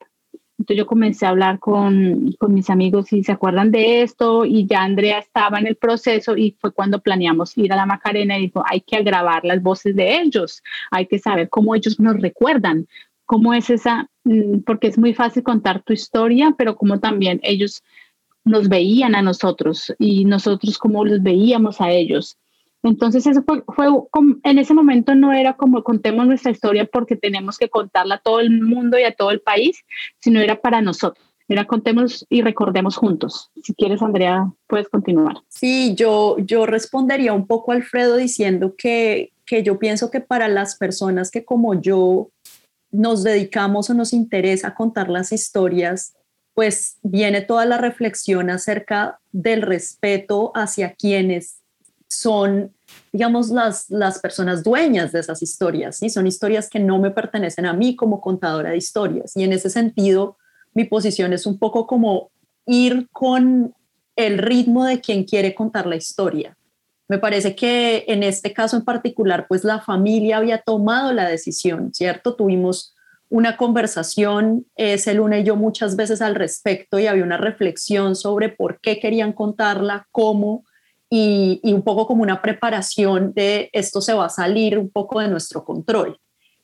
[0.59, 4.67] Entonces yo comencé a hablar con, con, mis amigos si se acuerdan de esto y
[4.67, 8.43] ya Andrea estaba en el proceso y fue cuando planeamos ir a la Macarena y
[8.43, 12.87] dijo, hay que grabar las voces de ellos, hay que saber cómo ellos nos recuerdan,
[13.31, 17.81] cómo es esa, mm, porque es muy fácil contar tu historia, pero como también ellos
[18.45, 22.37] nos veían a nosotros y nosotros cómo los veíamos a ellos.
[22.83, 23.87] Entonces eso fue, fue,
[24.43, 28.41] en ese momento no era como contemos nuestra historia porque tenemos que contarla a todo
[28.41, 29.85] el mundo y a todo el país,
[30.19, 31.25] sino era para nosotros.
[31.47, 33.53] Era contemos y recordemos juntos.
[33.63, 35.37] Si quieres, Andrea, puedes continuar.
[35.47, 40.77] Sí, yo, yo respondería un poco, Alfredo, diciendo que, que yo pienso que para las
[40.77, 42.31] personas que como yo
[42.91, 46.15] nos dedicamos o nos interesa contar las historias,
[46.55, 51.61] pues viene toda la reflexión acerca del respeto hacia quienes
[52.09, 52.75] son,
[53.13, 56.11] digamos, las, las personas dueñas de esas historias, ¿sí?
[56.11, 59.37] Son historias que no me pertenecen a mí como contadora de historias.
[59.37, 60.37] Y en ese sentido,
[60.75, 62.31] mi posición es un poco como
[62.67, 63.75] ir con
[64.17, 66.57] el ritmo de quien quiere contar la historia.
[67.11, 71.93] Me parece que en este caso en particular, pues la familia había tomado la decisión,
[71.93, 72.37] ¿cierto?
[72.37, 72.95] Tuvimos
[73.29, 78.49] una conversación, eh, Celuna y yo muchas veces al respecto y había una reflexión sobre
[78.49, 80.65] por qué querían contarla, cómo
[81.11, 85.19] y, y, un poco como una preparación de esto se va a salir un poco
[85.19, 86.17] de nuestro control.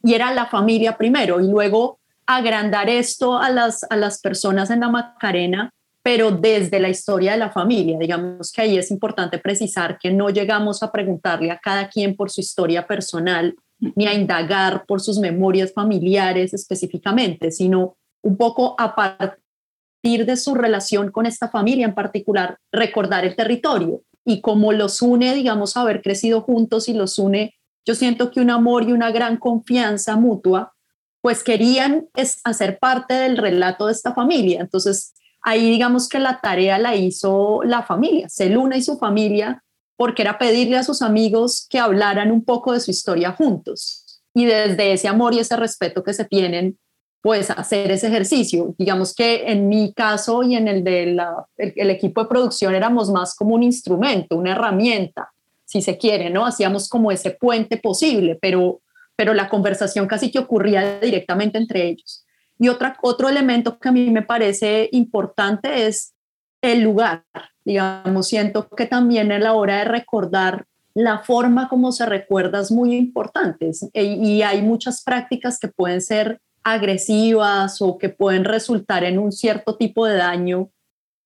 [0.04, 4.78] Y era la familia primero y luego agrandar esto a las, a las personas en
[4.78, 5.72] la Macarena
[6.06, 7.98] pero desde la historia de la familia.
[7.98, 12.30] Digamos que ahí es importante precisar que no llegamos a preguntarle a cada quien por
[12.30, 18.94] su historia personal ni a indagar por sus memorias familiares específicamente, sino un poco a
[18.94, 25.02] partir de su relación con esta familia en particular, recordar el territorio y cómo los
[25.02, 29.10] une, digamos, haber crecido juntos y los une, yo siento que un amor y una
[29.10, 30.72] gran confianza mutua,
[31.20, 34.60] pues querían es hacer parte del relato de esta familia.
[34.60, 35.12] Entonces,
[35.46, 39.62] ahí digamos que la tarea la hizo la familia, Celuna y su familia,
[39.96, 44.20] porque era pedirle a sus amigos que hablaran un poco de su historia juntos.
[44.34, 46.76] Y desde ese amor y ese respeto que se tienen,
[47.22, 48.74] pues hacer ese ejercicio.
[48.76, 51.20] Digamos que en mi caso y en el del
[51.56, 55.30] el equipo de producción éramos más como un instrumento, una herramienta,
[55.64, 56.44] si se quiere, ¿no?
[56.44, 58.80] Hacíamos como ese puente posible, pero,
[59.14, 62.25] pero la conversación casi que ocurría directamente entre ellos.
[62.58, 66.14] Y otra, otro elemento que a mí me parece importante es
[66.62, 67.24] el lugar.
[67.64, 72.72] Digamos, siento que también a la hora de recordar la forma como se recuerda es
[72.72, 79.04] muy importante e, y hay muchas prácticas que pueden ser agresivas o que pueden resultar
[79.04, 80.70] en un cierto tipo de daño,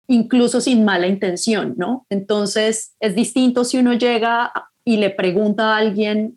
[0.09, 2.05] incluso sin mala intención, ¿no?
[2.11, 4.53] Entonces es distinto si uno llega
[4.85, 6.37] y le pregunta a alguien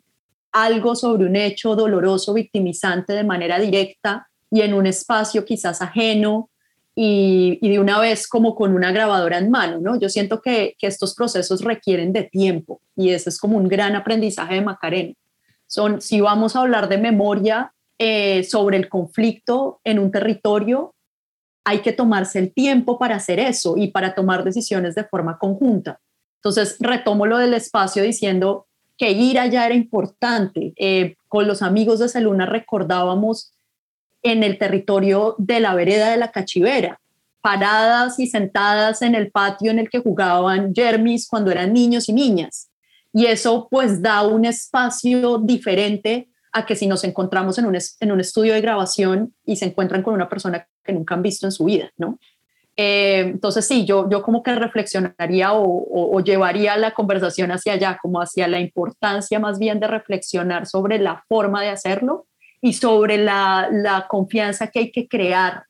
[0.52, 6.48] algo sobre un hecho doloroso, victimizante de manera directa, y en un espacio quizás ajeno
[6.94, 9.98] y, de una vez como con una grabadora en mano, ¿no?
[9.98, 14.54] Yo siento que, estos procesos requieren de tiempo y ese es como un gran aprendizaje
[14.54, 15.14] de Macarena.
[15.66, 20.94] Son, si vamos a hablar de memoria eh, sobre el conflicto en un territorio,
[21.64, 25.98] hay que tomarse el tiempo para hacer eso y para tomar decisiones de forma conjunta.
[26.36, 30.74] Entonces, retomo lo del espacio diciendo que ir allá era importante.
[30.76, 33.53] Eh, con los amigos de Celuna recordábamos
[34.24, 36.98] en el territorio de la vereda de la Cachivera,
[37.40, 42.14] paradas y sentadas en el patio en el que jugaban Jermis cuando eran niños y
[42.14, 42.70] niñas.
[43.12, 48.12] Y eso pues da un espacio diferente a que si nos encontramos en un, en
[48.12, 51.52] un estudio de grabación y se encuentran con una persona que nunca han visto en
[51.52, 52.18] su vida, ¿no?
[52.76, 57.98] Eh, entonces sí, yo, yo como que reflexionaría o, o, llevaría la conversación hacia allá,
[58.02, 62.26] como hacia la importancia más bien de reflexionar sobre la forma de hacerlo
[62.64, 65.64] y sobre la, la confianza que hay que crear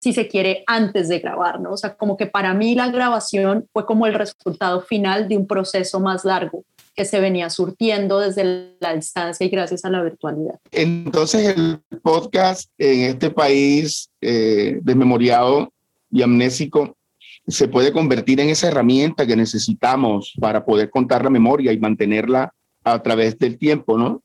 [0.00, 1.70] si se quiere, antes de grabar, ¿no?
[1.70, 5.46] O sea, como que para mí la grabación fue como el resultado final de un
[5.46, 6.64] proceso más largo
[6.96, 10.58] que se venía surtiendo desde la distancia y gracias a la virtualidad.
[10.72, 15.72] Entonces, el podcast en este país eh, desmemoriado
[16.10, 16.96] y amnésico
[17.46, 22.52] se puede convertir en esa herramienta que necesitamos para poder contar la memoria y mantenerla
[22.82, 24.20] a través del tiempo, ¿no?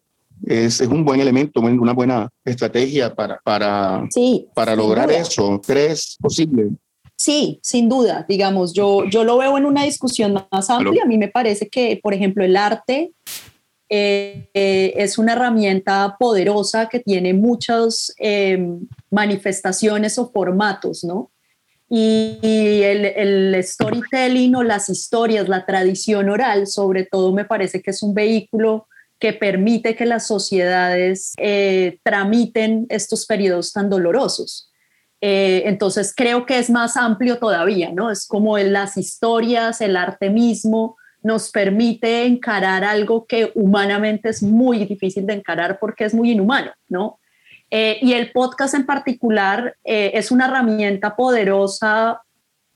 [0.46, 5.62] Es, es un buen elemento, una buena estrategia para, para, sí, para lograr eso.
[5.66, 6.70] ¿Crees posible?
[7.16, 11.04] Sí, sin duda, digamos, yo, yo lo veo en una discusión más amplia.
[11.04, 13.12] A mí me parece que, por ejemplo, el arte
[13.90, 21.32] eh, eh, es una herramienta poderosa que tiene muchas em, manifestaciones o formatos, ¿no?
[21.90, 27.82] Y, y el, el, storytelling o las historias, la tradición oral, sobre todo, me parece
[27.82, 28.88] que es un vehículo
[29.20, 34.72] que permite que las sociedades eh, tramiten estos periodos tan dolorosos.
[35.22, 38.12] Eh, entonces creo que es más amplio todavía, ¿no?
[38.12, 44.44] Es como en las historias, el arte mismo nos permite encarar algo que humanamente es
[44.44, 47.20] muy difícil de encarar porque es muy inhumano, ¿no?
[47.72, 52.22] Eh, y el podcast en particular es una herramienta poderosa,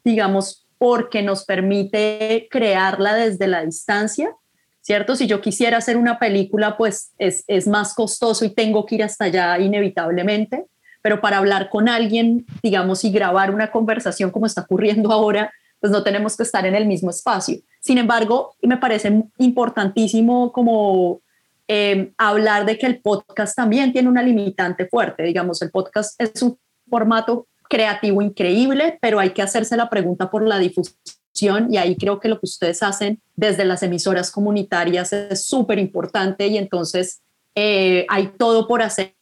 [0.04, 4.36] digamos, porque nos permite crearla desde la distancia
[4.82, 5.16] ¿cierto?
[5.16, 9.04] Si yo quisiera hacer una película, pues es, es, más costoso y tengo que ir
[9.04, 10.66] hasta allá inevitablemente,
[11.02, 15.92] pero para hablar con alguien, digamos, y grabar una conversación como está ocurriendo ahora, pues
[15.92, 17.58] no tenemos que estar en el mismo espacio.
[17.80, 21.22] Sin embargo, me parece importantísimo como
[21.68, 26.42] eh, hablar de que el podcast también tiene una limitante fuerte, digamos, el podcast es
[26.42, 26.58] un
[26.90, 30.98] formato creativo increíble, pero hay que hacerse la pregunta por la difusión
[31.40, 36.48] y ahí creo que lo que ustedes hacen desde las emisoras comunitarias es súper importante
[36.48, 37.22] y entonces
[37.56, 39.16] eh, hay todo por hacer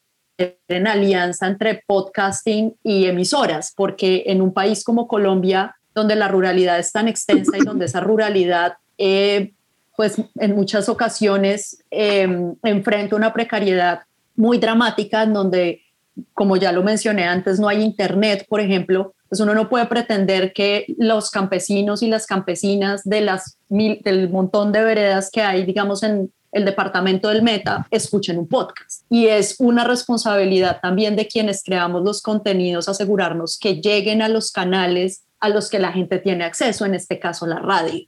[0.67, 6.79] en alianza entre podcasting y emisoras, porque en un país como Colombia, donde la ruralidad
[6.79, 9.53] es tan extensa y donde esa ruralidad, eh,
[9.97, 12.27] pues en muchas ocasiones eh,
[12.63, 14.01] enfrenta una precariedad
[14.35, 15.81] muy dramática, en donde,
[16.33, 20.53] como ya lo mencioné antes, no hay internet, por ejemplo, pues uno no puede pretender
[20.53, 25.65] que los campesinos y las campesinas de las mil, del montón de veredas que hay,
[25.65, 29.03] digamos, en el departamento del Meta, escuchen un podcast.
[29.09, 34.51] Y es una responsabilidad también de quienes creamos los contenidos asegurarnos que lleguen a los
[34.51, 38.03] canales a los que la gente tiene acceso, en este caso la radio.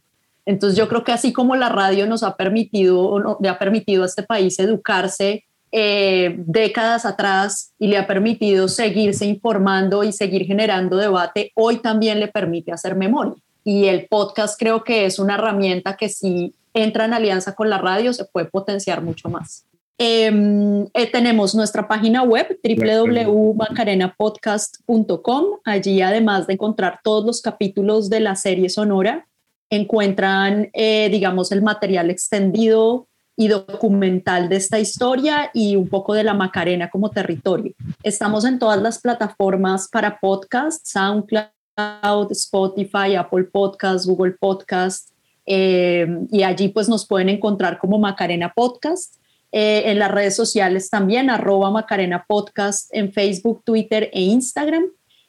[0.45, 4.03] Entonces yo creo que así como la radio nos ha permitido, no, le ha permitido
[4.03, 10.45] a este país educarse eh, décadas atrás y le ha permitido seguirse informando y seguir
[10.45, 13.41] generando debate, hoy también le permite hacer memoria.
[13.63, 17.77] Y el podcast creo que es una herramienta que si entra en alianza con la
[17.77, 19.65] radio se puede potenciar mucho más.
[19.97, 25.45] Em, eh, tenemos nuestra página web www.macarenapodcast.com.
[25.63, 29.27] Allí, además de encontrar todos los capítulos de la serie sonora,
[29.69, 33.07] encuentran, eh, digamos, el material extendido
[33.41, 37.73] y documental de esta historia y un poco de la Macarena como territorio.
[38.03, 45.09] Estamos en todas las plataformas para podcast, SoundCloud, Spotify, Apple Podcast, Google Podcast,
[45.47, 49.15] eh, y allí pues nos pueden encontrar como Macarena Podcast.
[49.51, 54.83] Eh, en las redes sociales también, arroba Macarena Podcast en Facebook, Twitter e Instagram.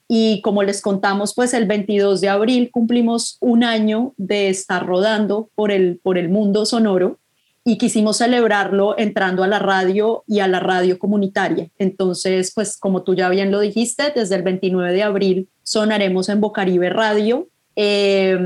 [0.07, 5.49] Y como les contamos, pues el 22 de abril cumplimos un año de estar rodando
[5.55, 7.22] por el, por el mundo sonoro
[7.65, 11.69] y quisimos celebrarlo entrando a la radio y a la radio comunitaria.
[11.79, 16.41] Entonces, pues como tú ya bien lo dijiste, desde el 29 de abril sonaremos en
[16.41, 18.39] Bocaribe Radio eh,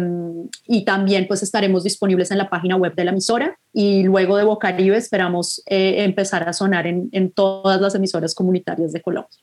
[0.66, 4.44] y también pues estaremos disponibles en la página web de la emisora y luego de
[4.44, 9.38] Bocaribe esperamos eh, empezar a sonar en, en todas las emisoras comunitarias de Colombia.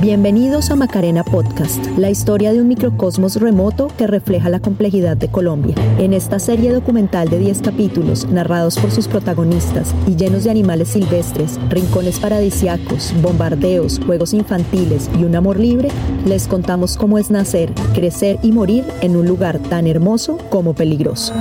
[0.00, 5.28] Bienvenidos a Macarena Podcast, la historia de un microcosmos remoto que refleja la complejidad de
[5.28, 5.76] Colombia.
[5.98, 10.88] En esta serie documental de 10 capítulos, narrados por sus protagonistas y llenos de animales
[10.88, 15.88] silvestres, rincones paradisiacos, bombardeos, juegos infantiles y un amor libre,
[16.26, 21.32] les contamos cómo es nacer, crecer y morir en un lugar tan hermoso como peligroso.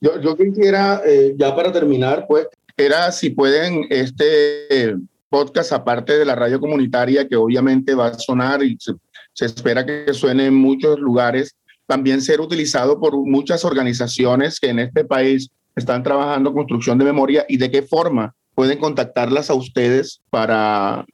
[0.00, 2.46] Yo, yo quisiera, eh, ya para terminar, pues,
[2.76, 4.96] era si pueden este
[5.28, 8.94] podcast, aparte de la radio comunitaria, que obviamente va a sonar y se,
[9.32, 11.54] se espera que suene en muchos lugares,
[11.86, 17.44] también ser utilizado por muchas organizaciones que en este país están trabajando construcción de memoria
[17.48, 21.04] y de qué forma pueden contactarlas a ustedes para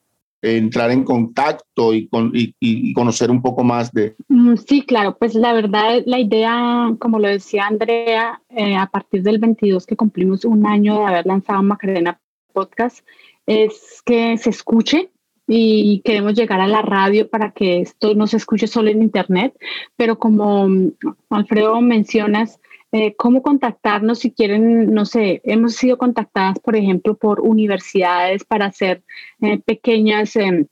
[0.47, 4.15] entrar en contacto y, con, y, y, conocer un poco más de...
[4.29, 9.23] Mm, sí, claro, pues la verdad, la idea, como lo decía Andrea, eh, a partir
[9.23, 12.21] del 22 que cumplimos un año de haber lanzado Macarena
[12.53, 13.05] Podcast,
[13.47, 15.11] es que se escuche
[15.49, 19.55] y queremos llegar a la radio para que esto no se escuche solo en Internet,
[19.97, 20.93] pero como mm,
[21.31, 22.61] Alfredo mencionas,
[22.99, 28.67] eh, cómo contactarnos si quieren, no sé, hemos sido contactadas, por ejemplo, por universidades para
[28.67, 29.03] hacer
[29.43, 30.67] eh, pequeñas em,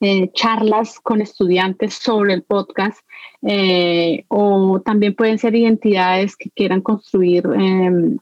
[0.00, 3.00] eh, charlas con estudiantes sobre el podcast
[4.28, 8.18] o también pueden ser identidades que quieran construir em,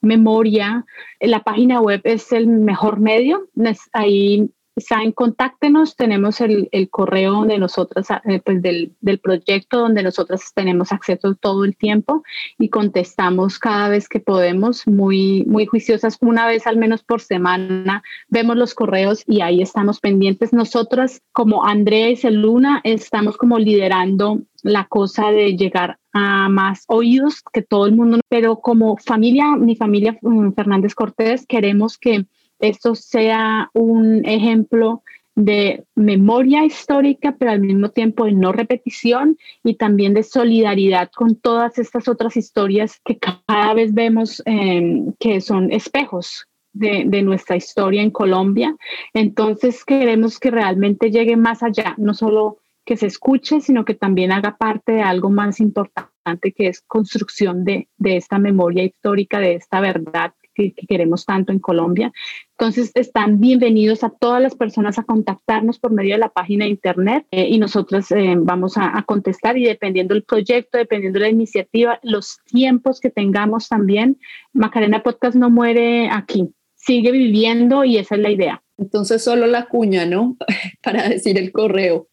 [0.00, 0.86] memoria.
[1.20, 3.48] La página web es el mejor medio.
[3.92, 10.02] Ahí saben, contáctenos, tenemos el, el correo de nosotras, eh, pues del, del, proyecto donde
[10.02, 12.22] nosotras tenemos acceso todo el tiempo
[12.58, 18.02] y contestamos cada vez que podemos, muy, muy juiciosas, una vez al menos por semana,
[18.28, 20.52] vemos los correos y ahí estamos pendientes.
[20.52, 27.42] Nosotras, como Andrea y Celuna, estamos como liderando la cosa de llegar a más oídos
[27.52, 32.26] que todo el mundo, pero como familia, mi familia mm, Fernández Cortés, queremos que
[32.60, 35.02] esto sea un ejemplo
[35.34, 41.36] de memoria histórica, pero al mismo tiempo de no repetición y también de solidaridad con
[41.36, 47.56] todas estas otras historias que cada vez vemos em, que son espejos de, de, nuestra
[47.56, 48.76] historia en Colombia.
[49.14, 54.32] Entonces queremos que realmente llegue más allá, no solo que se escuche, sino que también
[54.32, 59.54] haga parte de algo más importante que es construcción de, de esta memoria histórica, de
[59.54, 60.32] esta verdad
[60.68, 62.12] que, queremos tanto en Colombia.
[62.58, 66.70] Entonces, están bienvenidos a todas las personas a contactarnos por medio de la página de
[66.70, 71.30] internet eh, y nosotros eh, vamos a, contestar y dependiendo del proyecto, dependiendo de la
[71.30, 74.18] iniciativa, los tiempos que tengamos también,
[74.52, 78.62] Macarena Podcast no muere aquí, sigue viviendo y esa es la idea.
[78.76, 80.36] Entonces, solo la cuña, ¿no?
[80.82, 82.08] Para decir el correo.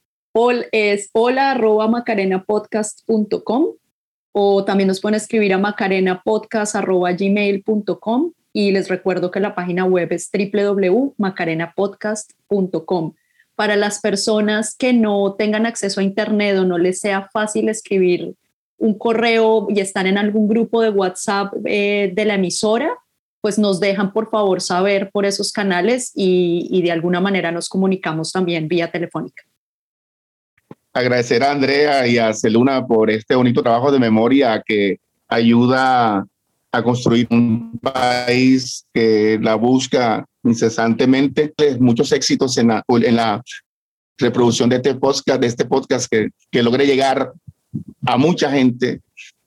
[0.72, 3.74] es hola arroba macarenapodcast.com
[4.39, 10.32] o también nos pueden escribir a macarenapodcast.gmail.com y les recuerdo que la página web es
[10.34, 13.14] www.macarenapodcast.com.
[13.53, 18.34] Para las personas que no tengan acceso a Internet o no les sea fácil escribir
[18.80, 22.97] un correo y están en algún grupo de WhatsApp eh, de la emisora,
[23.41, 27.70] pues nos dejan por favor saber por esos canales y, y de alguna manera nos
[27.70, 29.43] comunicamos también vía telefónica
[30.93, 34.97] agradecer a Andrea y a Celuna por este bonito trabajo de memoria que
[35.28, 36.26] ayuda
[36.78, 41.53] a construir un país que la busca incesantemente.
[41.80, 43.41] Muchos éxitos en la, en la
[44.17, 47.32] reproducción de este podcast, de este podcast que, que logre llegar
[48.05, 49.01] a mucha gente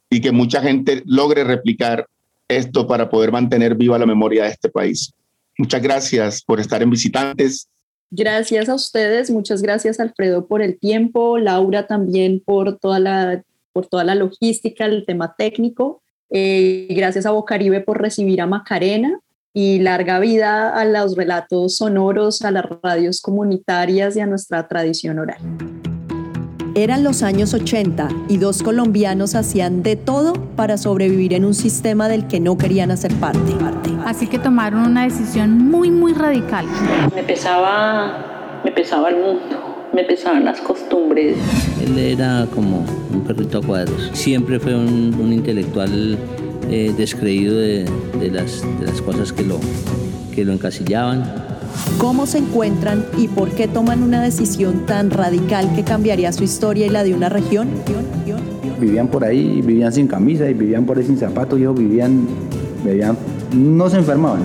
[0.08, 2.06] y que mucha gente logre replicar
[2.48, 5.12] esto para poder mantener viva la memoria de este país.
[5.56, 7.68] Muchas gracias por estar en Visitantes
[8.12, 13.86] Gracias a ustedes, muchas gracias Alfredo por el tiempo, Laura también por toda la, por
[13.86, 16.02] toda la logística, el tema técnico.
[16.30, 19.18] Eh, gracias a Bocaribe por recibir a Macarena
[19.52, 25.18] y larga vida a los relatos sonoros, a las radios comunitarias y a nuestra tradición
[25.18, 25.38] oral.
[26.76, 32.08] Eran los años 80 y dos colombianos hacían de todo para sobrevivir en un sistema
[32.08, 33.52] del que no querían hacer parte.
[34.04, 36.66] Así que tomaron una decisión muy, muy radical.
[37.12, 41.36] Me pesaba, me pesaba el mundo, me pesaban las costumbres.
[41.82, 44.10] Él era como un perrito a cuadros.
[44.12, 46.18] Siempre fue un, intelectual
[46.70, 47.86] eh, descreído de,
[48.30, 49.58] las, de las cosas que lo,
[50.34, 51.50] que lo encasillaban
[51.98, 56.86] cómo se encuentran y por qué toman una decisión tan radical que cambiaría su historia
[56.86, 57.68] y la de una región.
[58.80, 62.26] Vivían por ahí, vivían sin camisa y vivían por ahí sin zapatos, ellos vivían,
[62.84, 63.16] vivían,
[63.54, 64.40] no se enfermaban.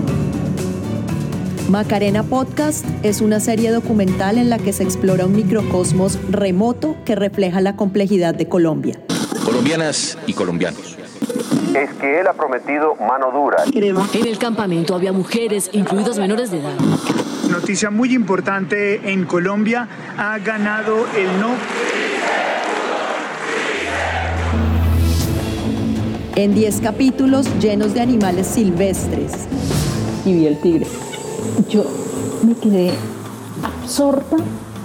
[1.70, 7.16] Macarena Podcast es una serie documental en la que se explora un microcosmos remoto que
[7.16, 9.00] refleja la complejidad de Colombia.
[9.44, 10.96] Colombianas y colombianos.
[11.76, 13.64] Es que él ha prometido mano dura.
[13.74, 16.76] En el campamento había mujeres, incluidos menores de edad.
[17.50, 21.50] Noticia muy importante en Colombia, ha ganado el no.
[26.36, 29.32] En 10 capítulos llenos de animales silvestres.
[30.24, 30.86] Y vi el tigre.
[31.68, 31.84] Yo
[32.46, 32.92] me quedé
[33.62, 34.36] absorta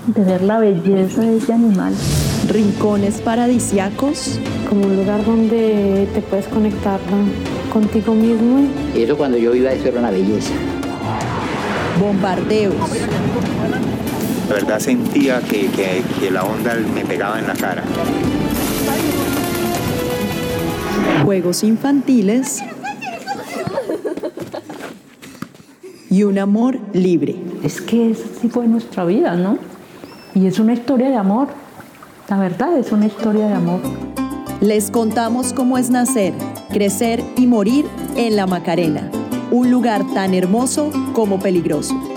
[0.07, 1.93] de ver la belleza de ese animal.
[2.49, 4.39] Rincones paradisiacos.
[4.69, 6.99] Como un lugar donde te puedes conectar
[7.71, 8.67] contigo mismo.
[8.95, 10.53] Y eso cuando yo iba, eso era una belleza
[12.01, 12.73] bombardeos.
[14.49, 15.69] La verdad sentía que,
[16.19, 17.83] que, la onda me pegaba en la cara.
[21.23, 22.61] Juegos infantiles
[26.11, 27.35] y un amor libre.
[27.63, 29.57] Es que ese tipo de nuestra vida, ¿no?
[30.35, 31.47] Y es una historia de amor.
[32.27, 33.79] La verdad es una historia de amor.
[34.59, 36.33] Les contamos cómo es nacer,
[36.69, 37.85] crecer y morir
[38.15, 39.09] en la Macarena
[39.51, 42.10] un lugar tan hermoso como peligroso.